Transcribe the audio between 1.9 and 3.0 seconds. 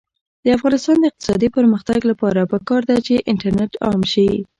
لپاره پکار ده